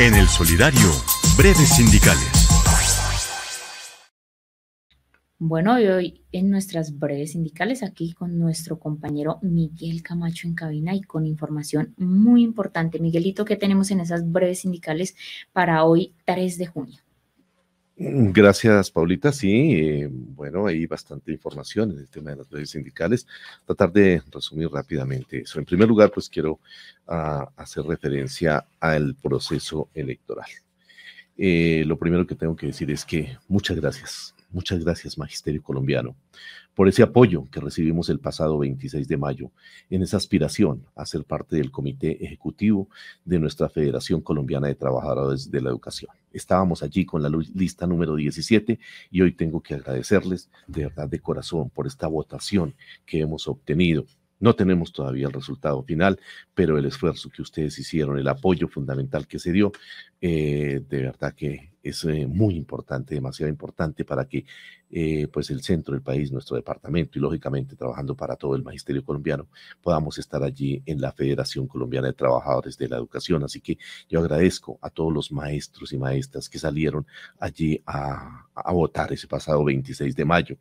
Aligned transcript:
En 0.00 0.14
el 0.14 0.28
Solidario, 0.28 0.92
breves 1.36 1.70
sindicales. 1.70 2.48
Bueno, 5.40 5.74
hoy 5.74 6.22
en 6.30 6.50
nuestras 6.50 6.96
breves 6.96 7.32
sindicales, 7.32 7.82
aquí 7.82 8.12
con 8.12 8.38
nuestro 8.38 8.78
compañero 8.78 9.40
Miguel 9.42 10.04
Camacho 10.04 10.46
en 10.46 10.54
cabina 10.54 10.94
y 10.94 11.00
con 11.00 11.26
información 11.26 11.94
muy 11.96 12.44
importante. 12.44 13.00
Miguelito, 13.00 13.44
¿qué 13.44 13.56
tenemos 13.56 13.90
en 13.90 13.98
esas 13.98 14.30
breves 14.30 14.60
sindicales 14.60 15.16
para 15.52 15.82
hoy, 15.82 16.14
3 16.24 16.58
de 16.58 16.66
junio? 16.66 17.00
Gracias, 18.00 18.92
Paulita. 18.92 19.32
Sí, 19.32 19.72
eh, 19.72 20.08
bueno, 20.08 20.66
hay 20.66 20.86
bastante 20.86 21.32
información 21.32 21.90
en 21.90 21.98
el 21.98 22.08
tema 22.08 22.30
de 22.30 22.36
las 22.36 22.52
leyes 22.52 22.70
sindicales. 22.70 23.26
Tratar 23.66 23.92
de 23.92 24.22
resumir 24.30 24.70
rápidamente 24.70 25.40
eso. 25.40 25.58
En 25.58 25.64
primer 25.64 25.88
lugar, 25.88 26.12
pues 26.12 26.28
quiero 26.28 26.60
ah, 27.08 27.50
hacer 27.56 27.84
referencia 27.84 28.64
al 28.78 29.16
proceso 29.16 29.88
electoral. 29.94 30.46
Eh, 31.36 31.82
lo 31.86 31.98
primero 31.98 32.24
que 32.24 32.36
tengo 32.36 32.54
que 32.54 32.66
decir 32.66 32.88
es 32.92 33.04
que 33.04 33.36
muchas 33.48 33.76
gracias, 33.76 34.32
muchas 34.50 34.84
gracias, 34.84 35.18
Magisterio 35.18 35.62
Colombiano, 35.62 36.16
por 36.74 36.88
ese 36.88 37.02
apoyo 37.02 37.44
que 37.50 37.60
recibimos 37.60 38.08
el 38.08 38.20
pasado 38.20 38.58
26 38.58 39.08
de 39.08 39.16
mayo 39.16 39.50
en 39.90 40.02
esa 40.02 40.16
aspiración 40.16 40.84
a 40.94 41.04
ser 41.06 41.24
parte 41.24 41.56
del 41.56 41.70
comité 41.70 42.24
ejecutivo 42.24 42.88
de 43.24 43.38
nuestra 43.38 43.68
Federación 43.68 44.20
Colombiana 44.20 44.68
de 44.68 44.74
Trabajadores 44.74 45.50
de 45.50 45.60
la 45.60 45.70
Educación. 45.70 46.10
Estábamos 46.32 46.82
allí 46.82 47.04
con 47.04 47.22
la 47.22 47.30
lista 47.54 47.86
número 47.86 48.14
17 48.14 48.78
y 49.10 49.20
hoy 49.22 49.32
tengo 49.32 49.60
que 49.60 49.74
agradecerles 49.74 50.50
de 50.66 50.84
verdad 50.84 51.08
de 51.08 51.20
corazón 51.20 51.70
por 51.70 51.86
esta 51.86 52.06
votación 52.06 52.74
que 53.04 53.20
hemos 53.20 53.48
obtenido. 53.48 54.04
No 54.40 54.54
tenemos 54.54 54.92
todavía 54.92 55.26
el 55.26 55.32
resultado 55.32 55.82
final, 55.82 56.20
pero 56.54 56.78
el 56.78 56.84
esfuerzo 56.84 57.28
que 57.28 57.42
ustedes 57.42 57.78
hicieron, 57.78 58.18
el 58.18 58.28
apoyo 58.28 58.68
fundamental 58.68 59.26
que 59.26 59.38
se 59.38 59.52
dio, 59.52 59.72
eh, 60.20 60.80
de 60.88 61.02
verdad 61.02 61.34
que 61.34 61.72
es 61.82 62.04
muy 62.04 62.56
importante, 62.56 63.14
demasiado 63.14 63.48
importante 63.48 64.04
para 64.04 64.26
que 64.26 64.44
eh, 64.90 65.28
pues 65.28 65.50
el 65.50 65.62
centro 65.62 65.92
del 65.92 66.02
país, 66.02 66.32
nuestro 66.32 66.56
departamento 66.56 67.18
y 67.18 67.20
lógicamente 67.20 67.76
trabajando 67.76 68.16
para 68.16 68.36
todo 68.36 68.56
el 68.56 68.62
magisterio 68.62 69.04
colombiano, 69.04 69.46
podamos 69.82 70.18
estar 70.18 70.42
allí 70.42 70.82
en 70.86 71.00
la 71.00 71.12
Federación 71.12 71.66
Colombiana 71.66 72.08
de 72.08 72.14
Trabajadores 72.14 72.78
de 72.78 72.88
la 72.88 72.96
Educación. 72.96 73.44
Así 73.44 73.60
que 73.60 73.76
yo 74.08 74.20
agradezco 74.20 74.78
a 74.80 74.88
todos 74.88 75.12
los 75.12 75.30
maestros 75.30 75.92
y 75.92 75.98
maestras 75.98 76.48
que 76.48 76.58
salieron 76.58 77.06
allí 77.38 77.82
a, 77.86 78.46
a 78.54 78.72
votar 78.72 79.12
ese 79.12 79.26
pasado 79.26 79.62
26 79.64 80.16
de 80.16 80.24
mayo 80.24 80.56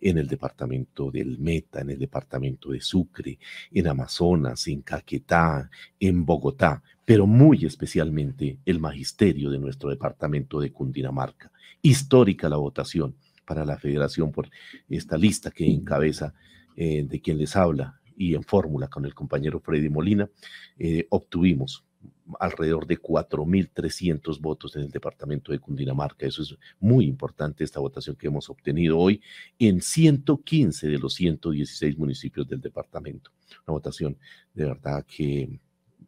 en 0.00 0.18
el 0.18 0.26
departamento 0.26 1.10
del 1.10 1.38
Meta, 1.38 1.80
en 1.80 1.90
el 1.90 1.98
departamento 1.98 2.70
de 2.70 2.80
Sucre, 2.80 3.38
en 3.72 3.88
Amazonas, 3.88 4.66
en 4.68 4.82
Caquetá, 4.82 5.70
en 5.98 6.26
Bogotá, 6.26 6.82
pero 7.10 7.26
muy 7.26 7.64
especialmente 7.64 8.60
el 8.64 8.78
magisterio 8.78 9.50
de 9.50 9.58
nuestro 9.58 9.90
departamento 9.90 10.60
de 10.60 10.70
Cundinamarca. 10.70 11.50
Histórica 11.82 12.48
la 12.48 12.56
votación 12.56 13.16
para 13.44 13.64
la 13.64 13.76
federación 13.76 14.30
por 14.30 14.48
esta 14.88 15.18
lista 15.18 15.50
que 15.50 15.68
encabeza 15.68 16.32
eh, 16.76 17.02
de 17.02 17.20
quien 17.20 17.38
les 17.38 17.56
habla 17.56 18.00
y 18.16 18.36
en 18.36 18.44
fórmula 18.44 18.86
con 18.86 19.04
el 19.06 19.12
compañero 19.12 19.58
Freddy 19.58 19.88
Molina, 19.88 20.30
eh, 20.78 21.08
obtuvimos 21.10 21.84
alrededor 22.38 22.86
de 22.86 23.02
4.300 23.02 24.40
votos 24.40 24.76
en 24.76 24.82
el 24.82 24.90
departamento 24.92 25.50
de 25.50 25.58
Cundinamarca. 25.58 26.28
Eso 26.28 26.42
es 26.42 26.56
muy 26.78 27.06
importante, 27.06 27.64
esta 27.64 27.80
votación 27.80 28.14
que 28.14 28.28
hemos 28.28 28.48
obtenido 28.48 28.96
hoy 28.96 29.20
en 29.58 29.82
115 29.82 30.86
de 30.86 30.98
los 30.98 31.14
116 31.14 31.98
municipios 31.98 32.46
del 32.46 32.60
departamento. 32.60 33.32
Una 33.66 33.72
votación 33.72 34.16
de 34.54 34.64
verdad 34.64 35.04
que 35.04 35.58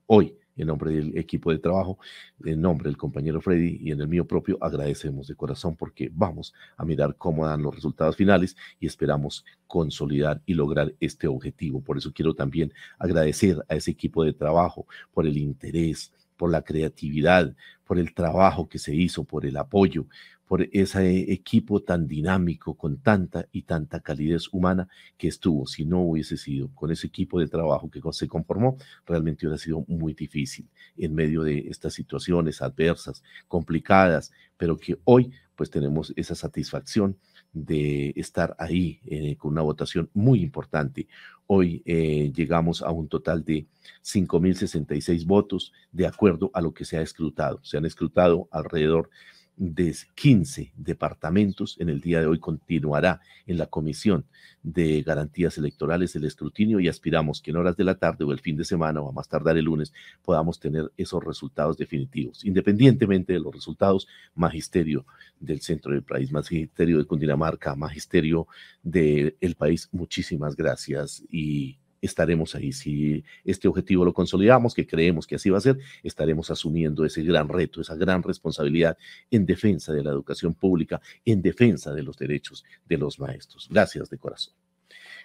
hoy 0.06 0.36
en 0.62 0.68
nombre 0.68 0.92
del 0.92 1.16
equipo 1.16 1.50
de 1.50 1.58
trabajo, 1.58 1.98
en 2.44 2.60
nombre 2.60 2.88
del 2.88 2.96
compañero 2.96 3.40
Freddy 3.40 3.78
y 3.80 3.90
en 3.90 4.00
el 4.00 4.08
mío 4.08 4.26
propio, 4.26 4.58
agradecemos 4.60 5.28
de 5.28 5.34
corazón 5.34 5.76
porque 5.76 6.10
vamos 6.12 6.54
a 6.76 6.84
mirar 6.84 7.16
cómo 7.16 7.46
dan 7.46 7.62
los 7.62 7.74
resultados 7.74 8.16
finales 8.16 8.56
y 8.80 8.86
esperamos 8.86 9.44
consolidar 9.66 10.40
y 10.46 10.54
lograr 10.54 10.94
este 11.00 11.26
objetivo. 11.26 11.80
Por 11.80 11.98
eso 11.98 12.12
quiero 12.12 12.34
también 12.34 12.72
agradecer 12.98 13.62
a 13.68 13.74
ese 13.74 13.90
equipo 13.90 14.24
de 14.24 14.32
trabajo 14.32 14.86
por 15.12 15.26
el 15.26 15.36
interés, 15.36 16.12
por 16.36 16.50
la 16.50 16.62
creatividad, 16.62 17.54
por 17.84 17.98
el 17.98 18.14
trabajo 18.14 18.68
que 18.68 18.78
se 18.78 18.94
hizo, 18.94 19.24
por 19.24 19.44
el 19.46 19.56
apoyo, 19.56 20.06
por 20.52 20.68
ese 20.70 21.32
equipo 21.32 21.80
tan 21.80 22.06
dinámico, 22.06 22.74
con 22.74 22.98
tanta 22.98 23.48
y 23.52 23.62
tanta 23.62 24.00
calidez 24.00 24.52
humana 24.52 24.86
que 25.16 25.28
estuvo. 25.28 25.66
Si 25.66 25.86
no 25.86 26.02
hubiese 26.02 26.36
sido 26.36 26.68
con 26.74 26.90
ese 26.90 27.06
equipo 27.06 27.40
de 27.40 27.48
trabajo 27.48 27.90
que 27.90 28.02
se 28.12 28.28
conformó, 28.28 28.76
realmente 29.06 29.46
hubiera 29.46 29.56
sido 29.56 29.82
muy 29.88 30.12
difícil 30.12 30.68
en 30.98 31.14
medio 31.14 31.42
de 31.42 31.60
estas 31.70 31.94
situaciones 31.94 32.60
adversas, 32.60 33.22
complicadas, 33.48 34.30
pero 34.58 34.76
que 34.76 34.98
hoy 35.04 35.32
pues 35.56 35.70
tenemos 35.70 36.12
esa 36.16 36.34
satisfacción 36.34 37.16
de 37.54 38.12
estar 38.14 38.54
ahí 38.58 39.00
eh, 39.06 39.36
con 39.36 39.52
una 39.52 39.62
votación 39.62 40.10
muy 40.12 40.42
importante. 40.42 41.08
Hoy 41.46 41.82
eh, 41.86 42.30
llegamos 42.34 42.82
a 42.82 42.90
un 42.90 43.08
total 43.08 43.42
de 43.42 43.68
5.066 44.04 45.24
votos 45.24 45.72
de 45.92 46.06
acuerdo 46.06 46.50
a 46.52 46.60
lo 46.60 46.74
que 46.74 46.84
se 46.84 46.98
ha 46.98 47.00
escrutado. 47.00 47.58
Se 47.62 47.78
han 47.78 47.86
escrutado 47.86 48.48
alrededor 48.50 49.08
de 49.08 49.41
15 49.56 50.72
departamentos. 50.76 51.76
En 51.78 51.88
el 51.88 52.00
día 52.00 52.20
de 52.20 52.26
hoy 52.26 52.38
continuará 52.38 53.20
en 53.46 53.58
la 53.58 53.66
Comisión 53.66 54.24
de 54.62 55.02
Garantías 55.02 55.58
Electorales 55.58 56.14
el 56.16 56.24
escrutinio 56.24 56.80
y 56.80 56.88
aspiramos 56.88 57.40
que 57.40 57.50
en 57.50 57.56
horas 57.56 57.76
de 57.76 57.84
la 57.84 57.96
tarde 57.96 58.24
o 58.24 58.32
el 58.32 58.40
fin 58.40 58.56
de 58.56 58.64
semana 58.64 59.00
o 59.00 59.08
a 59.08 59.12
más 59.12 59.28
tardar 59.28 59.56
el 59.56 59.64
lunes 59.64 59.92
podamos 60.24 60.58
tener 60.60 60.90
esos 60.96 61.22
resultados 61.22 61.76
definitivos. 61.76 62.44
Independientemente 62.44 63.32
de 63.32 63.40
los 63.40 63.52
resultados, 63.52 64.06
magisterio 64.34 65.04
del 65.40 65.60
centro 65.60 65.92
del 65.92 66.02
país, 66.02 66.32
magisterio 66.32 66.98
de 66.98 67.04
Cundinamarca, 67.04 67.74
magisterio 67.74 68.46
del 68.82 69.54
país, 69.56 69.88
muchísimas 69.92 70.56
gracias 70.56 71.22
y 71.30 71.78
estaremos 72.02 72.54
ahí. 72.54 72.72
Si 72.72 73.24
este 73.44 73.68
objetivo 73.68 74.04
lo 74.04 74.12
consolidamos, 74.12 74.74
que 74.74 74.86
creemos 74.86 75.26
que 75.26 75.36
así 75.36 75.48
va 75.48 75.58
a 75.58 75.62
ser, 75.62 75.78
estaremos 76.02 76.50
asumiendo 76.50 77.06
ese 77.06 77.22
gran 77.22 77.48
reto, 77.48 77.80
esa 77.80 77.94
gran 77.94 78.22
responsabilidad 78.22 78.98
en 79.30 79.46
defensa 79.46 79.92
de 79.92 80.02
la 80.02 80.10
educación 80.10 80.52
pública, 80.52 81.00
en 81.24 81.40
defensa 81.40 81.94
de 81.94 82.02
los 82.02 82.18
derechos 82.18 82.64
de 82.86 82.98
los 82.98 83.18
maestros. 83.18 83.68
Gracias 83.70 84.10
de 84.10 84.18
corazón. 84.18 84.52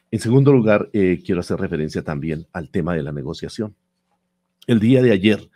En 0.09 0.19
segundo 0.19 0.53
lugar, 0.53 0.89
eh, 0.93 1.21
quiero 1.25 1.41
hacer 1.41 1.59
referencia 1.59 2.01
también 2.01 2.47
al 2.53 2.69
tema 2.69 2.95
de 2.95 3.03
la 3.03 3.11
negociación. 3.11 3.75
El 4.65 4.79
día 4.79 5.01
de 5.01 5.11
ayer 5.11 5.49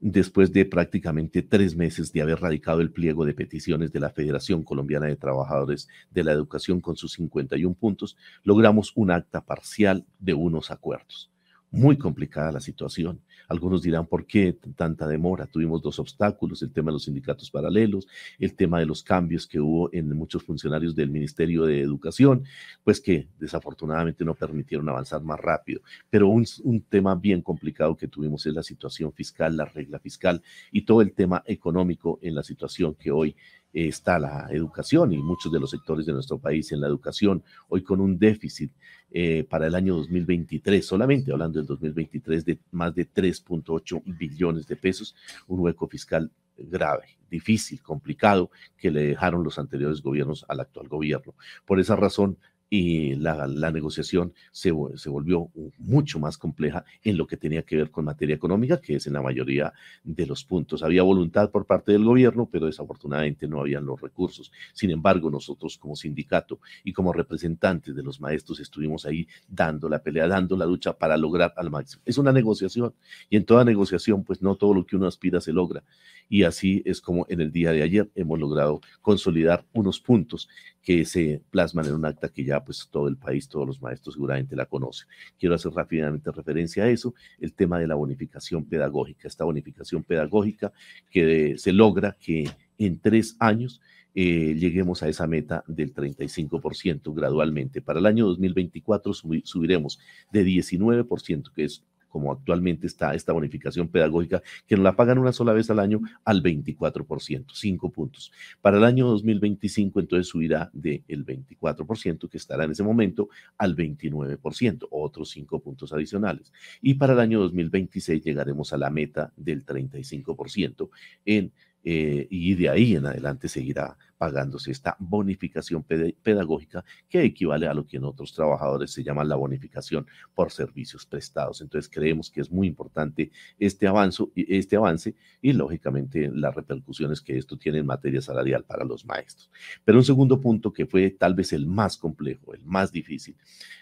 después 0.00 0.52
de 0.52 0.64
prácticamente 0.64 1.42
tres 1.42 1.76
meses 1.76 2.12
de 2.12 2.22
haber 2.22 2.40
radicado 2.40 2.80
el 2.80 2.92
pliego 2.92 3.24
de 3.24 3.34
peticiones 3.34 3.92
de 3.92 4.00
la 4.00 4.10
Federación 4.10 4.62
Colombiana 4.62 5.06
de 5.06 5.16
Trabajadores 5.16 5.88
de 6.10 6.24
la 6.24 6.32
Educación 6.32 6.80
con 6.80 6.96
sus 6.96 7.12
51 7.12 7.74
puntos, 7.74 8.16
logramos 8.42 8.92
un 8.94 9.10
acta 9.10 9.44
parcial 9.44 10.04
de 10.18 10.34
unos 10.34 10.70
acuerdos. 10.70 11.30
Muy 11.70 11.98
complicada 11.98 12.52
la 12.52 12.60
situación. 12.60 13.20
Algunos 13.48 13.82
dirán, 13.82 14.06
¿por 14.06 14.26
qué 14.26 14.56
tanta 14.76 15.06
demora? 15.06 15.46
Tuvimos 15.46 15.82
dos 15.82 15.98
obstáculos, 15.98 16.62
el 16.62 16.72
tema 16.72 16.90
de 16.90 16.94
los 16.94 17.04
sindicatos 17.04 17.50
paralelos, 17.50 18.06
el 18.38 18.54
tema 18.54 18.78
de 18.78 18.86
los 18.86 19.02
cambios 19.02 19.46
que 19.46 19.60
hubo 19.60 19.90
en 19.92 20.16
muchos 20.16 20.42
funcionarios 20.44 20.94
del 20.94 21.10
Ministerio 21.10 21.64
de 21.64 21.80
Educación, 21.80 22.44
pues 22.82 23.00
que 23.00 23.28
desafortunadamente 23.38 24.24
no 24.24 24.34
permitieron 24.34 24.88
avanzar 24.88 25.22
más 25.22 25.40
rápido. 25.40 25.80
Pero 26.08 26.28
un, 26.28 26.46
un 26.62 26.80
tema 26.82 27.14
bien 27.14 27.42
complicado 27.42 27.96
que 27.96 28.08
tuvimos 28.08 28.46
es 28.46 28.54
la 28.54 28.62
situación 28.62 29.12
fiscal, 29.12 29.56
la 29.56 29.64
regla 29.64 29.98
fiscal 29.98 30.42
y 30.70 30.82
todo 30.82 31.02
el 31.02 31.12
tema 31.12 31.42
económico 31.46 32.18
en 32.22 32.34
la 32.34 32.42
situación 32.42 32.94
que 32.94 33.10
hoy 33.10 33.36
está 33.76 34.18
la 34.18 34.48
educación 34.50 35.12
y 35.12 35.18
muchos 35.18 35.52
de 35.52 35.60
los 35.60 35.70
sectores 35.70 36.06
de 36.06 36.14
nuestro 36.14 36.38
país 36.38 36.72
en 36.72 36.80
la 36.80 36.86
educación, 36.86 37.44
hoy 37.68 37.82
con 37.82 38.00
un 38.00 38.18
déficit 38.18 38.72
eh, 39.10 39.44
para 39.44 39.66
el 39.66 39.74
año 39.74 39.96
2023, 39.96 40.84
solamente 40.84 41.30
hablando 41.30 41.58
del 41.58 41.66
2023, 41.66 42.44
de 42.46 42.58
más 42.70 42.94
de 42.94 43.06
3.8 43.06 44.02
billones 44.18 44.66
de 44.66 44.76
pesos, 44.76 45.14
un 45.46 45.60
hueco 45.60 45.86
fiscal 45.88 46.30
grave, 46.56 47.18
difícil, 47.30 47.82
complicado, 47.82 48.50
que 48.78 48.90
le 48.90 49.08
dejaron 49.08 49.44
los 49.44 49.58
anteriores 49.58 50.00
gobiernos 50.00 50.46
al 50.48 50.60
actual 50.60 50.88
gobierno. 50.88 51.34
Por 51.66 51.78
esa 51.78 51.96
razón, 51.96 52.38
y 52.68 53.14
la, 53.14 53.46
negociación 53.70 54.32
se, 54.50 54.72
se, 54.96 55.08
volvió 55.08 55.50
mucho 55.78 56.18
más 56.18 56.36
compleja 56.36 56.84
en 57.04 57.16
lo 57.16 57.26
que 57.26 57.36
tenía 57.36 57.62
que 57.62 57.76
ver 57.76 57.90
con 57.90 58.04
materia 58.04 58.34
económica, 58.34 58.80
que 58.80 58.96
es 58.96 59.06
en 59.06 59.12
la 59.12 59.22
mayoría 59.22 59.72
de 60.02 60.26
los 60.26 60.44
puntos. 60.44 60.82
Había 60.82 61.02
voluntad 61.04 61.50
por 61.50 61.64
parte 61.64 61.92
del 61.92 62.04
gobierno, 62.04 62.48
pero 62.50 62.66
desafortunadamente 62.66 63.46
no 63.46 63.60
habían 63.60 63.86
los 63.86 64.00
recursos. 64.00 64.50
Sin 64.72 64.90
embargo, 64.90 65.30
nosotros 65.30 65.78
como 65.78 65.94
sindicato 65.94 66.60
y 66.82 66.92
como 66.92 67.12
representantes 67.12 67.94
de 67.94 68.02
los 68.02 68.20
maestros 68.20 68.58
estuvimos 68.58 69.06
ahí 69.06 69.28
dando 69.48 69.88
la 69.88 70.02
pelea, 70.02 70.26
dando 70.26 70.56
la 70.56 70.66
lucha 70.66 70.92
para 70.92 71.16
lograr 71.16 71.54
al 71.56 71.70
máximo. 71.70 72.02
Es 72.04 72.18
una 72.18 72.32
negociación 72.32 72.94
y 73.30 73.36
en 73.36 73.44
toda 73.44 73.64
negociación, 73.64 74.24
pues 74.24 74.42
no 74.42 74.56
todo 74.56 74.74
lo 74.74 74.84
que 74.84 74.96
uno 74.96 75.06
aspira 75.06 75.40
se 75.40 75.52
logra. 75.52 75.84
Y 76.28 76.42
así 76.42 76.82
es 76.84 77.00
como 77.00 77.26
en 77.28 77.40
el 77.40 77.52
día 77.52 77.70
de 77.70 77.82
ayer 77.82 78.10
hemos 78.16 78.38
logrado 78.38 78.80
consolidar 79.00 79.64
unos 79.72 80.00
puntos 80.00 80.48
que 80.82 81.04
se 81.04 81.42
plasman 81.50 81.86
en 81.86 81.94
un 81.94 82.04
acta 82.04 82.28
que 82.28 82.44
ya 82.44 82.55
pues 82.64 82.88
todo 82.90 83.08
el 83.08 83.16
país, 83.16 83.48
todos 83.48 83.66
los 83.66 83.80
maestros 83.80 84.14
seguramente 84.14 84.56
la 84.56 84.66
conocen. 84.66 85.08
Quiero 85.38 85.54
hacer 85.54 85.72
rápidamente 85.72 86.30
referencia 86.30 86.84
a 86.84 86.88
eso, 86.88 87.14
el 87.40 87.52
tema 87.52 87.78
de 87.78 87.86
la 87.86 87.94
bonificación 87.94 88.64
pedagógica, 88.64 89.28
esta 89.28 89.44
bonificación 89.44 90.02
pedagógica 90.02 90.72
que 91.10 91.56
se 91.58 91.72
logra 91.72 92.16
que 92.20 92.50
en 92.78 92.98
tres 92.98 93.36
años 93.38 93.80
eh, 94.14 94.54
lleguemos 94.54 95.02
a 95.02 95.08
esa 95.08 95.26
meta 95.26 95.62
del 95.66 95.94
35% 95.94 97.14
gradualmente. 97.14 97.82
Para 97.82 97.98
el 97.98 98.06
año 98.06 98.24
2024 98.26 99.12
subiremos 99.12 99.98
de 100.32 100.44
19%, 100.44 101.52
que 101.52 101.64
es 101.64 101.84
como 102.08 102.32
actualmente 102.32 102.86
está 102.86 103.14
esta 103.14 103.32
bonificación 103.32 103.88
pedagógica, 103.88 104.42
que 104.66 104.76
nos 104.76 104.84
la 104.84 104.96
pagan 104.96 105.18
una 105.18 105.32
sola 105.32 105.52
vez 105.52 105.70
al 105.70 105.78
año, 105.78 106.00
al 106.24 106.42
24%, 106.42 107.46
5 107.52 107.90
puntos. 107.90 108.32
Para 108.60 108.78
el 108.78 108.84
año 108.84 109.06
2025, 109.06 110.00
entonces 110.00 110.28
subirá 110.28 110.70
del 110.72 111.04
24%, 111.06 112.28
que 112.28 112.36
estará 112.36 112.64
en 112.64 112.72
ese 112.72 112.82
momento, 112.82 113.28
al 113.58 113.76
29%, 113.76 114.88
otros 114.90 115.30
5 115.30 115.60
puntos 115.60 115.92
adicionales. 115.92 116.52
Y 116.80 116.94
para 116.94 117.12
el 117.12 117.20
año 117.20 117.40
2026 117.40 118.22
llegaremos 118.24 118.72
a 118.72 118.78
la 118.78 118.90
meta 118.90 119.32
del 119.36 119.64
35% 119.64 120.90
en 121.24 121.52
eh, 121.88 122.26
y 122.30 122.56
de 122.56 122.68
ahí 122.68 122.96
en 122.96 123.06
adelante 123.06 123.48
seguirá 123.48 123.96
pagándose 124.18 124.72
esta 124.72 124.96
bonificación 124.98 125.84
pedagógica 125.84 126.84
que 127.08 127.22
equivale 127.22 127.68
a 127.68 127.74
lo 127.74 127.86
que 127.86 127.98
en 127.98 128.04
otros 128.04 128.32
trabajadores 128.32 128.90
se 128.90 129.04
llama 129.04 129.22
la 129.22 129.36
bonificación 129.36 130.04
por 130.34 130.50
servicios 130.50 131.06
prestados. 131.06 131.60
Entonces 131.60 131.88
creemos 131.88 132.28
que 132.28 132.40
es 132.40 132.50
muy 132.50 132.66
importante 132.66 133.30
este 133.56 133.86
avance, 133.86 134.24
este 134.34 134.74
avance 134.74 135.14
y 135.40 135.52
lógicamente 135.52 136.28
las 136.32 136.56
repercusiones 136.56 137.20
que 137.20 137.38
esto 137.38 137.56
tiene 137.56 137.78
en 137.78 137.86
materia 137.86 138.20
salarial 138.20 138.64
para 138.64 138.84
los 138.84 139.04
maestros. 139.04 139.48
Pero 139.84 139.98
un 139.98 140.04
segundo 140.04 140.40
punto 140.40 140.72
que 140.72 140.86
fue 140.86 141.10
tal 141.10 141.34
vez 141.34 141.52
el 141.52 141.66
más 141.66 141.96
complejo, 141.96 142.52
más 142.66 142.92
difícil, 142.92 143.36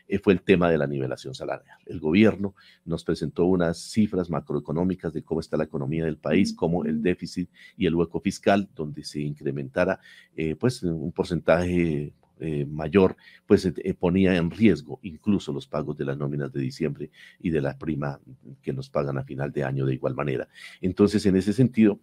eh, 0.07 0.19
fue 0.19 0.33
el 0.33 0.43
tema 0.43 0.71
de 0.71 0.79
la 0.79 0.87
nivelación 0.87 1.35
salarial. 1.35 1.79
El 1.87 2.01
gobierno 2.01 2.55
nos 2.85 3.05
presentó 3.05 3.47
unas 3.47 3.79
cifras 3.79 4.31
macroeconómicas 4.31 5.13
de 5.13 5.23
cómo 5.23 5.41
está 5.41 5.57
la 5.57 5.65
economía 5.65 6.05
del 6.05 6.19
país, 6.19 6.53
cómo 6.53 6.85
el 6.85 7.03
déficit 7.03 7.49
y 7.77 7.87
el 7.87 7.95
hueco 7.95 8.21
fiscal, 8.21 8.69
donde 8.75 9.05
se 9.05 9.21
incrementara 9.21 10.01
eh, 10.37 10.57
pues 10.57 10.83
un 10.83 11.13
porcentaje 11.13 12.13
eh, 12.41 12.67
mayor, 12.67 13.17
pues 13.47 13.73
ponía 13.99 14.37
en 14.37 14.51
riesgo 14.51 14.99
incluso 15.03 15.53
los 15.53 15.67
pagos 15.69 15.97
de 15.97 16.05
las 16.05 16.19
nóminas 16.19 16.53
de 16.53 16.61
diciembre 16.61 17.11
y 17.39 17.51
de 17.51 17.61
la 17.61 17.79
prima 17.79 18.21
que 18.61 18.73
nos 18.73 18.91
pagan 18.91 19.19
a 19.19 19.25
final 19.25 19.53
de 19.53 19.65
año 19.65 19.87
de 19.87 19.95
igual 19.95 20.15
manera. 20.15 20.49
Entonces, 20.81 21.25
en 21.27 21.37
ese 21.37 21.53
sentido, 21.53 22.01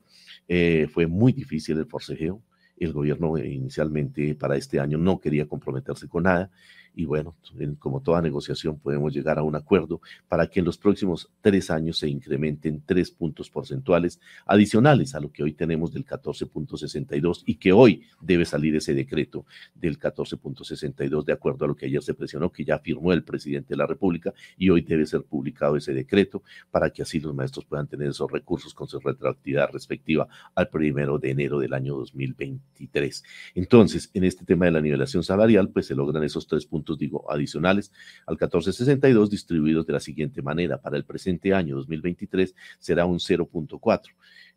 fue 0.93 1.05
muy 1.07 1.33
difícil 1.33 1.77
el 1.77 1.85
forcejeo. 1.85 2.41
El 2.81 2.93
gobierno 2.93 3.37
inicialmente 3.37 4.33
para 4.35 4.55
este 4.57 4.79
año 4.79 4.97
no 4.97 5.19
quería 5.19 5.47
comprometerse 5.47 6.09
con 6.09 6.23
nada 6.23 6.49
y 6.93 7.05
bueno, 7.05 7.35
como 7.79 8.01
toda 8.01 8.21
negociación 8.21 8.77
podemos 8.77 9.13
llegar 9.13 9.39
a 9.39 9.43
un 9.43 9.55
acuerdo 9.55 10.01
para 10.27 10.47
que 10.47 10.59
en 10.59 10.65
los 10.65 10.77
próximos 10.77 11.29
tres 11.41 11.71
años 11.71 11.97
se 11.97 12.09
incrementen 12.09 12.83
tres 12.85 13.11
puntos 13.11 13.49
porcentuales 13.49 14.19
adicionales 14.45 15.15
a 15.15 15.21
lo 15.21 15.31
que 15.31 15.43
hoy 15.43 15.53
tenemos 15.53 15.93
del 15.93 16.05
14.62 16.05 17.43
y 17.45 17.55
que 17.55 17.71
hoy 17.71 18.03
debe 18.19 18.45
salir 18.45 18.75
ese 18.75 18.93
decreto 18.93 19.45
del 19.73 19.97
14.62 19.97 21.23
de 21.23 21.33
acuerdo 21.33 21.65
a 21.65 21.67
lo 21.69 21.75
que 21.75 21.85
ayer 21.85 22.03
se 22.03 22.13
presionó, 22.13 22.51
que 22.51 22.65
ya 22.65 22.77
firmó 22.79 23.13
el 23.13 23.23
presidente 23.23 23.69
de 23.69 23.77
la 23.77 23.87
República 23.87 24.33
y 24.57 24.69
hoy 24.69 24.81
debe 24.81 25.05
ser 25.05 25.23
publicado 25.23 25.77
ese 25.77 25.93
decreto 25.93 26.43
para 26.71 26.89
que 26.89 27.03
así 27.03 27.19
los 27.19 27.33
maestros 27.33 27.65
puedan 27.65 27.87
tener 27.87 28.09
esos 28.09 28.29
recursos 28.29 28.73
con 28.73 28.87
su 28.87 28.99
retroactividad 28.99 29.69
respectiva 29.71 30.27
al 30.55 30.67
primero 30.67 31.17
de 31.17 31.31
enero 31.31 31.59
del 31.59 31.73
año 31.73 31.95
2023. 31.95 33.23
Entonces, 33.55 34.09
en 34.13 34.25
este 34.25 34.43
tema 34.43 34.65
de 34.65 34.71
la 34.71 34.81
nivelación 34.81 35.23
salarial, 35.23 35.69
pues 35.69 35.85
se 35.85 35.95
logran 35.95 36.23
esos 36.23 36.47
tres 36.47 36.65
puntos 36.65 36.80
digo, 36.97 37.31
adicionales 37.31 37.91
al 38.25 38.33
1462 38.33 39.29
distribuidos 39.29 39.85
de 39.85 39.93
la 39.93 39.99
siguiente 39.99 40.41
manera. 40.41 40.81
Para 40.81 40.97
el 40.97 41.05
presente 41.05 41.53
año 41.53 41.75
2023 41.77 42.55
será 42.79 43.05
un 43.05 43.19
0.4. 43.19 44.01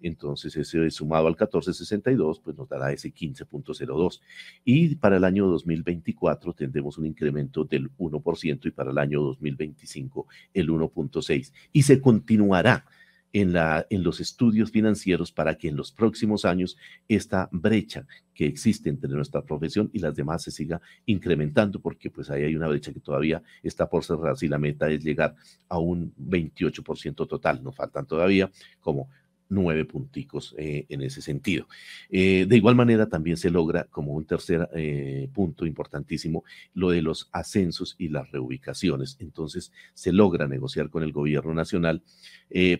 Entonces, 0.00 0.56
ese 0.56 0.91
sumado 0.91 1.26
al 1.26 1.32
1462, 1.32 2.41
pues 2.41 2.56
nos 2.56 2.69
dará 2.69 2.93
ese 2.93 3.12
15.02. 3.15 4.21
Y 4.65 4.97
para 4.97 5.17
el 5.17 5.25
año 5.25 5.47
2024 5.47 6.53
tendremos 6.53 6.99
un 6.99 7.06
incremento 7.06 7.65
del 7.65 7.91
1% 7.97 8.67
y 8.67 8.71
para 8.71 8.91
el 8.91 8.99
año 8.99 9.23
2025 9.23 10.26
el 10.53 10.69
1.6. 10.69 11.53
Y 11.73 11.82
se 11.82 12.00
continuará 12.00 12.85
en, 13.34 13.52
la, 13.52 13.84
en 13.90 14.04
los 14.04 14.20
estudios 14.20 14.70
financieros 14.70 15.32
para 15.32 15.56
que 15.56 15.69
en 15.69 15.76
los 15.76 15.90
próximos 15.90 16.44
años 16.44 16.76
esta 17.08 17.48
brecha 17.50 18.06
que 18.32 18.46
existe 18.46 18.88
entre 18.88 19.10
nuestra 19.10 19.42
profesión 19.42 19.90
y 19.92 19.98
las 19.98 20.14
demás 20.14 20.44
se 20.44 20.52
siga 20.52 20.81
incrementando, 21.04 21.81
porque 21.81 22.10
pues 22.10 22.31
ahí 22.31 22.44
hay 22.44 22.54
una 22.54 22.69
brecha 22.69 22.92
que 22.92 23.00
todavía 23.00 23.42
está 23.62 23.90
por 23.90 24.04
cerrar 24.04 24.36
si 24.36 24.46
la 24.46 24.58
meta 24.58 24.88
es 24.88 25.02
llegar 25.02 25.34
a 25.69 25.78
un 25.78 26.14
28% 26.16 27.26
total. 27.26 27.62
Nos 27.62 27.75
faltan 27.75 28.06
todavía 28.06 28.50
como 28.81 29.08
nueve 29.49 29.85
punticos 29.85 30.55
eh, 30.58 30.87
en 30.88 31.02
ese 31.02 31.23
sentido. 31.23 31.69
Eh, 32.11 32.46
de 32.49 32.56
igual 32.56 32.75
manera, 32.75 33.08
también 33.08 33.37
se 33.37 33.50
logra 33.50 33.85
como 33.85 34.12
un 34.12 34.25
tercer 34.25 34.69
eh, 34.75 35.29
punto 35.32 35.67
importantísimo 35.67 36.44
lo 36.75 36.91
de 36.91 37.02
los 37.02 37.29
ascensos 37.32 37.94
y 37.99 38.08
las 38.08 38.31
reubicaciones. 38.31 39.17
Entonces, 39.20 39.73
se 39.94 40.12
logra 40.12 40.46
negociar 40.46 40.91
con 40.91 41.02
el 41.02 41.12
gobierno 41.12 41.55
nacional 41.55 42.02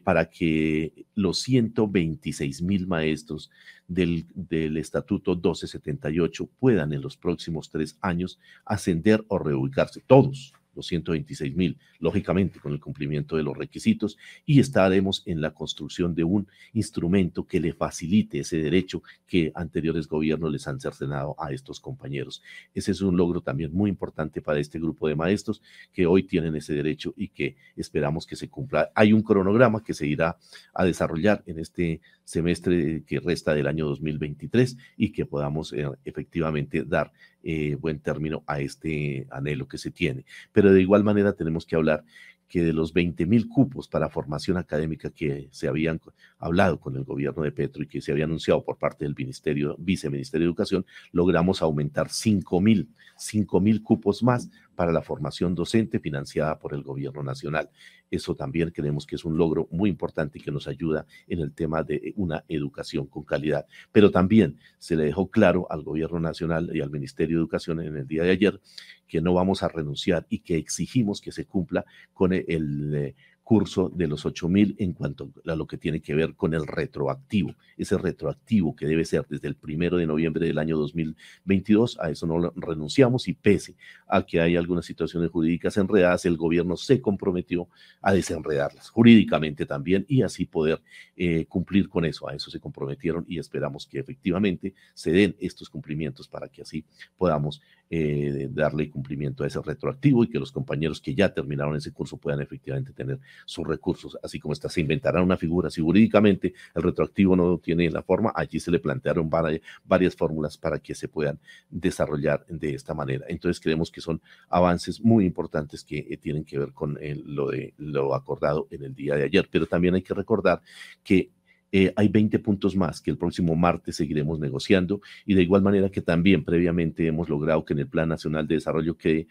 para 0.05 0.31
que 0.31 1.07
los 1.15 1.41
126 1.41 2.63
mil 2.63 2.87
maestros 2.87 3.51
del, 3.89 4.27
del 4.35 4.77
Estatuto 4.77 5.35
1278 5.35 6.49
puedan 6.61 6.93
en 6.93 7.01
los 7.01 7.17
próximos 7.17 7.71
tres 7.71 7.99
años 8.01 8.39
ascender 8.65 9.25
o 9.29 9.39
reubicarse, 9.39 10.01
todos 10.07 10.53
los 10.75 10.87
126 10.87 11.55
mil, 11.55 11.79
lógicamente 11.99 12.61
con 12.61 12.73
el 12.73 12.81
cumplimiento 12.81 13.37
de 13.37 13.43
los 13.43 13.57
requisitos, 13.57 14.17
y 14.45 14.61
estaremos 14.61 15.23
en 15.27 15.41
la 15.41 15.53
construcción 15.53 16.15
de 16.15 16.25
un 16.25 16.49
instrumento 16.73 17.47
que 17.47 17.61
le 17.61 17.73
facilite 17.73 18.41
ese 18.41 18.59
derecho 18.59 19.03
que 19.27 19.53
anteriores 19.55 20.09
gobiernos 20.09 20.51
les 20.51 20.67
han 20.67 20.81
cercenado 20.81 21.35
a 21.39 21.53
estos 21.53 21.81
compañeros. 21.81 22.43
Ese 22.75 22.93
es 22.93 23.01
un 23.01 23.17
logro 23.17 23.41
también 23.41 23.73
muy 23.73 23.91
importante 23.91 24.41
para 24.41 24.61
este 24.61 24.79
grupo 24.79 25.09
de 25.09 25.15
maestros 25.15 25.63
que 25.93 26.07
hoy 26.07 26.25
tienen 26.25 26.57
ese 26.57 26.75
derecho 26.75 27.15
y 27.17 27.29
que 27.29 27.57
esperamos 27.77 28.27
que 28.27 28.37
se 28.37 28.49
cumpla. 28.49 28.91
Hay 28.95 29.13
un 29.13 29.23
cronograma 29.23 29.83
que 29.83 29.95
se 29.95 30.07
irá 30.07 30.39
a 30.73 30.85
desarrollar 30.85 31.43
en 31.47 31.59
este 31.59 32.01
semestre 32.25 33.05
que 33.07 33.21
resta 33.21 33.55
del 33.55 33.67
año 33.67 33.87
2023 33.87 34.77
y 34.97 35.13
que 35.13 35.27
podamos 35.27 35.73
eh, 35.73 35.87
efectivamente 36.05 36.85
dar 36.85 37.13
eh, 37.45 37.77
buen 37.79 38.01
término 38.01 38.43
a 38.47 38.59
este 38.61 39.27
anhelo 39.31 39.69
que 39.69 39.79
se 39.79 39.91
tiene. 39.91 40.25
Pero 40.51 40.73
de 40.73 40.81
igual 40.81 41.05
manera 41.05 41.35
tenemos 41.35 41.67
que 41.67 41.77
hablar 41.77 42.05
que 42.49 42.63
de 42.63 42.73
los 42.73 42.93
20 42.93 43.27
mil 43.27 43.49
cupos 43.49 43.89
para 43.89 44.09
formación 44.09 44.57
académica 44.57 45.11
que 45.11 45.49
se 45.51 45.69
habían 45.69 46.01
hablado 46.39 46.79
con 46.79 46.97
el 46.97 47.05
gobierno 47.05 47.43
de 47.43 47.53
Petro 47.53 47.83
y 47.83 47.87
que 47.87 48.01
se 48.01 48.13
había 48.13 48.25
anunciado 48.25 48.65
por 48.65 48.79
parte 48.79 49.05
del 49.05 49.15
Ministerio, 49.17 49.77
Viceministerio 49.79 50.47
de 50.47 50.49
Educación, 50.51 50.87
logramos 51.13 51.63
aumentar 51.63 52.09
5 52.11 52.61
mil, 52.61 52.89
5 53.17 53.61
mil 53.61 53.83
cupos 53.83 54.23
más 54.23 54.51
para 54.75 54.93
la 54.93 55.03
formación 55.03 55.55
docente 55.55 56.01
financiada 56.01 56.59
por 56.59 56.75
el 56.75 56.83
gobierno 56.83 57.23
nacional. 57.23 57.71
Eso 58.11 58.35
también 58.35 58.71
creemos 58.71 59.07
que 59.07 59.17
es 59.17 59.25
un 59.25 59.37
logro 59.37 59.69
muy 59.71 59.91
importante 59.91 60.39
y 60.39 60.43
que 60.43 60.51
nos 60.51 60.69
ayuda 60.69 61.07
en 61.27 61.41
el 61.41 61.53
tema 61.53 61.83
de 61.83 62.13
una 62.17 62.45
educación 62.49 63.07
con 63.07 63.25
calidad. 63.25 63.67
Pero 63.93 64.11
también 64.11 64.59
se 64.79 64.97
le 64.97 65.05
dejó 65.05 65.31
claro 65.31 65.67
al 65.71 65.83
gobierno 65.83 66.21
nacional 66.21 66.71
y 66.75 66.81
al 66.81 66.91
Ministerio 66.91 67.37
de 67.37 67.43
Educación 67.43 67.81
en 67.81 67.97
el 67.97 68.07
día 68.07 68.23
de 68.23 68.31
ayer 68.31 68.61
que 69.07 69.21
no 69.21 69.35
vamos 69.35 69.63
a 69.63 69.69
renunciar 69.69 70.27
y 70.29 70.41
que 70.41 70.57
exigimos 70.57 71.21
que 71.21 71.33
se 71.33 71.47
cumpla 71.47 71.85
con 72.13 72.33
el, 72.33 72.95
eh, 72.95 73.15
curso 73.45 73.93
de 73.95 74.09
los 74.09 74.25
8.000 74.25 74.77
en 74.79 74.95
cuanto 74.95 75.31
a 75.47 75.55
lo 75.55 75.67
que 75.67 75.77
tiene 75.77 76.01
que 76.01 76.15
ver 76.15 76.35
con 76.35 76.55
el 76.55 76.67
retroactivo. 76.67 77.55
Ese 77.77 77.99
retroactivo 77.99 78.75
que 78.75 78.87
debe 78.87 79.05
ser 79.05 79.27
desde 79.29 79.49
el 79.49 79.55
primero 79.55 79.99
de 79.99 80.07
noviembre 80.07 80.47
del 80.47 80.59
año 80.59 80.79
2022, 80.79 81.99
a 82.01 82.11
eso 82.11 82.27
no 82.27 82.53
renunciamos 82.57 83.29
y 83.29 83.35
pese 83.35 83.77
a 84.09 84.25
que 84.25 84.41
hay 84.41 84.57
algunas 84.57 84.87
situaciones 84.87 85.31
jurídicas 85.31 85.77
enredadas, 85.77 86.25
el 86.25 86.39
gobierno 86.39 86.77
se 86.77 87.01
comprometió 87.01 87.69
a 88.01 88.13
desenredarlas 88.13 88.89
jurídicamente 88.89 89.67
también 89.67 90.07
y 90.09 90.23
así 90.23 90.47
poder 90.47 90.81
eh, 91.17 91.45
cumplir 91.47 91.89
con 91.89 92.07
eso. 92.07 92.29
A 92.29 92.35
eso 92.35 92.51
se 92.51 92.61
comprometieron 92.61 93.27
y 93.29 93.39
esperamos 93.39 93.87
que 93.87 93.99
efectivamente 93.99 94.75
se 94.95 95.13
den 95.13 95.37
estos 95.39 95.69
cumplimientos 95.69 96.29
para 96.29 96.49
que 96.49 96.63
así 96.63 96.85
podamos 97.19 97.61
eh, 97.91 98.49
darle 98.51 98.91
cumplimiento 98.91 99.45
a 99.45 99.47
ese 99.47 99.61
retroactivo 99.61 100.25
y 100.25 100.29
que 100.29 100.39
los 100.39 100.51
compañeros 100.51 101.01
que 101.01 101.15
ya 101.15 101.33
terminaron 101.35 101.77
ese 101.77 101.93
curso 101.93 102.17
puedan 102.17 102.41
efectivamente 102.41 102.93
tener 102.93 103.21
sus 103.45 103.67
recursos, 103.67 104.19
así 104.23 104.39
como 104.39 104.53
está, 104.53 104.69
se 104.69 104.81
inventará 104.81 105.23
una 105.23 105.37
figura, 105.37 105.71
si 105.71 105.81
jurídicamente 105.81 106.55
el 106.75 106.83
retroactivo 106.83 107.37
no 107.37 107.59
tiene 107.59 107.91
la 107.91 108.03
forma, 108.03 108.33
allí 108.35 108.61
se 108.61 108.71
le 108.71 108.79
plantearon 108.79 109.31
varias, 109.31 110.17
fórmulas 110.17 110.57
para 110.59 110.79
que 110.79 110.95
se 110.95 111.09
puedan 111.09 111.39
desarrollar 111.71 112.45
de 112.49 112.75
esta 112.75 112.95
manera. 112.95 113.27
Entonces 113.29 113.61
creemos 113.61 113.91
que 113.91 114.01
son 114.01 114.21
avances 114.49 115.01
muy 115.01 115.25
importantes 115.25 115.85
que 115.85 115.99
eh, 115.99 116.17
tienen 116.17 116.45
que 116.45 116.59
ver 116.59 116.73
con 116.73 116.99
lo, 117.25 117.51
de, 117.51 117.75
lo 117.79 118.15
acordado 118.15 118.69
en 118.71 118.85
el 118.85 118.95
día 118.95 119.17
de 119.17 119.25
ayer, 119.25 119.49
pero 119.51 119.67
también 119.67 119.95
hay 119.95 120.03
que 120.03 120.15
recordar 120.15 120.61
que 121.03 121.31
eh, 121.77 121.93
hay 121.97 122.07
20 122.07 122.39
puntos 122.39 122.77
más 122.77 123.01
que 123.01 123.11
el 123.11 123.19
próximo 123.19 123.57
martes 123.57 123.97
seguiremos 123.97 124.39
negociando 124.39 125.01
y 125.27 125.35
de 125.35 125.43
igual 125.43 125.61
manera 125.61 125.91
que 125.91 126.03
también 126.03 126.45
previamente 126.45 127.05
hemos 127.05 127.29
logrado 127.29 127.65
que 127.65 127.73
en 127.73 127.81
el 127.81 127.89
Plan 127.89 128.09
Nacional 128.09 128.47
de 128.47 128.55
Desarrollo 128.55 128.97
quede 128.97 129.27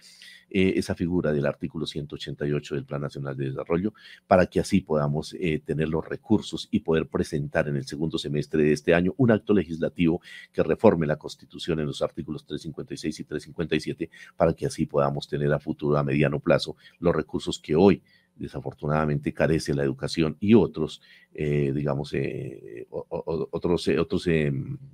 eh, 0.49 0.73
esa 0.75 0.93
figura 0.93 1.31
del 1.31 1.45
artículo 1.45 1.85
188 1.85 2.75
del 2.75 2.83
Plan 2.83 2.99
Nacional 2.99 3.37
de 3.37 3.45
Desarrollo 3.45 3.93
para 4.27 4.45
que 4.47 4.59
así 4.59 4.81
podamos 4.81 5.33
eh, 5.39 5.61
tener 5.63 5.87
los 5.87 6.05
recursos 6.05 6.67
y 6.69 6.81
poder 6.81 7.07
presentar 7.07 7.69
en 7.69 7.77
el 7.77 7.85
segundo 7.85 8.17
semestre 8.17 8.61
de 8.61 8.73
este 8.73 8.93
año 8.93 9.13
un 9.15 9.31
acto 9.31 9.53
legislativo 9.53 10.19
que 10.51 10.63
reforme 10.63 11.07
la 11.07 11.15
Constitución 11.15 11.79
en 11.79 11.85
los 11.85 12.01
artículos 12.01 12.45
356 12.45 13.21
y 13.21 13.23
357 13.23 14.09
para 14.35 14.51
que 14.51 14.65
así 14.65 14.85
podamos 14.85 15.29
tener 15.29 15.53
a 15.53 15.59
futuro, 15.59 15.97
a 15.97 16.03
mediano 16.03 16.41
plazo, 16.41 16.75
los 16.99 17.15
recursos 17.15 17.57
que 17.57 17.77
hoy 17.77 18.01
desafortunadamente 18.35 19.33
carece 19.33 19.73
la 19.73 19.83
educación 19.83 20.37
y 20.39 20.53
otros, 20.53 21.01
eh, 21.33 21.71
digamos, 21.73 22.13
eh, 22.13 22.87
otros, 22.89 23.87
eh, 23.87 23.99
otros 23.99 24.27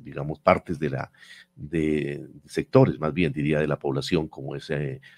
digamos, 0.10 0.40
partes 0.40 0.80
de 0.80 0.90
la, 0.90 1.12
de 1.56 2.28
sectores, 2.46 3.00
más 3.00 3.14
bien 3.14 3.32
diría, 3.32 3.60
de 3.60 3.68
la 3.68 3.78
población, 3.78 4.28
como 4.28 4.56
es 4.56 4.72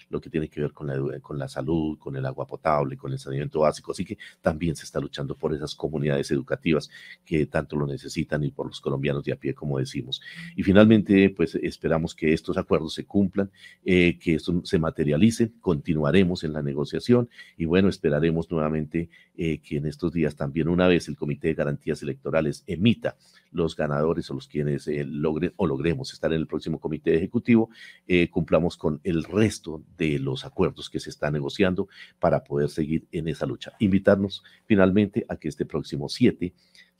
lo 0.08 0.20
que 0.20 0.30
tiene 0.30 0.48
que 0.48 0.60
ver 0.60 0.72
con 0.72 0.86
la, 0.86 1.20
con 1.20 1.38
la 1.38 1.48
salud, 1.48 1.98
con 1.98 2.16
el 2.16 2.26
agua 2.26 2.46
potable, 2.46 2.96
con 2.96 3.12
el 3.12 3.18
saneamiento 3.18 3.60
básico. 3.60 3.92
Así 3.92 4.04
que 4.04 4.18
también 4.40 4.76
se 4.76 4.84
está 4.84 5.00
luchando 5.00 5.36
por 5.36 5.54
esas 5.54 5.74
comunidades 5.74 6.30
educativas 6.30 6.90
que 7.24 7.46
tanto 7.46 7.76
lo 7.76 7.86
necesitan 7.86 8.42
y 8.44 8.50
por 8.50 8.66
los 8.66 8.80
colombianos 8.80 9.24
de 9.24 9.32
a 9.32 9.36
pie, 9.36 9.54
como 9.54 9.78
decimos. 9.78 10.20
Y 10.56 10.62
finalmente, 10.62 11.30
pues 11.30 11.54
esperamos 11.54 12.14
que 12.14 12.32
estos 12.32 12.56
acuerdos 12.56 12.94
se 12.94 13.04
cumplan, 13.04 13.50
que 13.84 14.20
esto 14.24 14.60
se 14.64 14.78
materialice, 14.78 15.52
continuaremos 15.60 16.44
en 16.44 16.52
la 16.52 16.62
negociación 16.62 17.28
y 17.56 17.64
bueno, 17.64 17.88
esperaremos 17.88 18.50
nuevamente 18.50 19.08
que 19.36 19.76
en 19.76 19.86
estos 19.86 20.12
días 20.12 20.36
también 20.36 20.68
una 20.68 20.88
vez 20.88 21.08
el 21.08 21.16
Comité 21.16 21.48
de 21.48 21.54
Garantías 21.54 22.02
Electorales 22.02 22.64
emita 22.66 23.16
los 23.52 23.76
ganadores 23.76 24.30
o 24.30 24.34
los 24.34 24.48
quienes 24.48 24.86
logren 24.86 25.52
o 25.56 25.66
logremos 25.66 26.12
estar 26.12 26.32
en 26.32 26.40
el 26.40 26.46
próximo 26.46 26.80
comité 26.80 27.14
ejecutivo, 27.14 27.70
eh, 28.06 28.28
cumplamos 28.30 28.76
con 28.76 29.00
el 29.04 29.24
resto 29.24 29.82
de 29.96 30.18
los 30.18 30.44
acuerdos 30.44 30.90
que 30.90 31.00
se 31.00 31.10
están 31.10 31.34
negociando 31.34 31.88
para 32.18 32.42
poder 32.42 32.70
seguir 32.70 33.06
en 33.12 33.28
esa 33.28 33.46
lucha. 33.46 33.72
Invitarnos 33.78 34.42
finalmente 34.66 35.24
a 35.28 35.36
que 35.36 35.48
este 35.48 35.66
próximo 35.66 36.08
7 36.08 36.52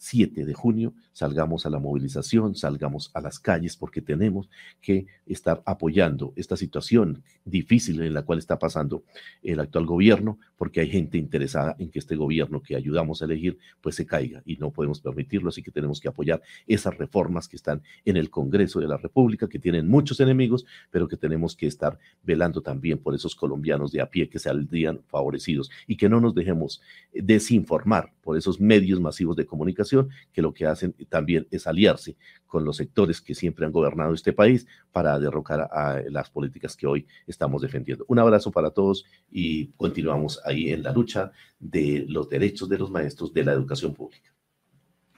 7 0.03 0.45
de 0.45 0.53
junio 0.53 0.95
salgamos 1.13 1.65
a 1.65 1.71
la 1.71 1.79
movilización, 1.79 2.57
salgamos 2.57 3.13
a 3.15 3.21
las 3.21 3.39
calles, 3.39 3.77
porque 3.77 4.03
tenemos 4.03 4.51
que 4.81 5.07
estar 5.27 5.63
apoyando 5.65 6.33
esta 6.35 6.57
situación 6.57 7.23
difícil 7.45 8.03
en 8.03 8.13
la 8.13 8.23
cual 8.23 8.41
está 8.41 8.59
pasando 8.59 9.05
el 9.45 9.61
actual 9.61 9.87
gobierno, 9.87 10.41
porque 10.57 10.81
hay 10.81 10.91
gente 10.91 11.19
interesada 11.19 11.77
en 11.79 11.89
que 11.89 12.01
este 12.01 12.17
gobierno 12.17 12.61
que 12.61 12.75
ayudamos 12.75 13.23
a 13.23 13.27
elegir, 13.27 13.59
pues 13.81 13.95
se 13.95 14.05
caiga 14.05 14.43
y 14.45 14.57
no 14.57 14.73
podemos 14.73 15.01
permitirlo, 15.01 15.51
así 15.51 15.63
que 15.63 15.71
tenemos 15.71 16.01
que 16.01 16.09
apoyar 16.09 16.43
esas 16.67 16.99
reformas 16.99 17.47
que 17.47 17.55
están 17.55 17.81
en 18.05 18.17
el 18.17 18.29
Congreso 18.29 18.81
de 18.81 18.89
la 18.89 18.97
República, 18.97 19.49
que 19.49 19.61
tienen 19.61 19.87
muchos 19.87 20.19
enemigos, 20.19 20.67
pero 20.91 21.07
que 21.07 21.17
tenemos 21.17 21.55
que 21.55 21.69
estar 21.69 21.97
velando 22.25 22.61
también 22.61 22.99
por 22.99 23.15
esos 23.15 23.37
colombianos 23.37 23.93
de 23.93 24.01
a 24.01 24.11
pie 24.11 24.29
que 24.29 24.41
saldrían 24.41 25.01
favorecidos 25.07 25.71
y 25.87 25.97
que 25.97 26.09
no 26.09 26.21
nos 26.21 26.35
dejemos 26.35 26.81
desinformar 27.13 28.13
por 28.21 28.37
esos 28.37 28.61
medios 28.61 29.01
masivos 29.01 29.37
de 29.37 29.47
comunicación 29.47 29.92
que 30.33 30.43
lo 30.43 30.53
que 30.53 30.67
hacen 30.67 30.95
también 31.09 31.47
es 31.51 31.67
aliarse 31.67 32.17
con 32.47 32.65
los 32.65 32.77
sectores 32.77 33.21
que 33.21 33.35
siempre 33.35 33.65
han 33.65 33.73
gobernado 33.73 34.13
este 34.13 34.33
país 34.33 34.67
para 34.93 35.19
derrocar 35.19 35.69
a 35.73 36.03
las 36.11 36.31
políticas 36.31 36.77
que 36.77 36.87
hoy 36.87 37.07
estamos 37.27 37.63
defendiendo. 37.63 38.05
Un 38.09 38.19
abrazo 38.19 38.51
para 38.51 38.71
todos 38.71 39.05
y 39.31 39.69
continuamos 39.73 40.41
ahí 40.45 40.71
en 40.71 40.83
la 40.83 40.93
lucha 40.93 41.33
de 41.59 42.05
los 42.09 42.29
derechos 42.29 42.69
de 42.69 42.79
los 42.79 42.91
maestros 42.91 43.33
de 43.33 43.45
la 43.45 43.53
educación 43.53 43.95
pública. 43.95 44.32